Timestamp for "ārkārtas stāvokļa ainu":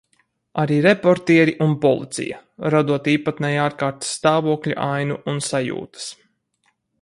3.67-5.19